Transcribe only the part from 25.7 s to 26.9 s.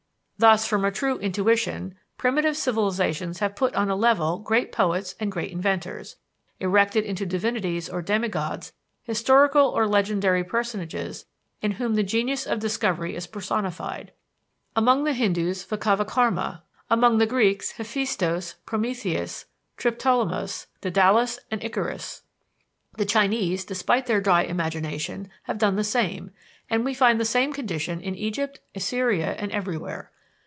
the same; and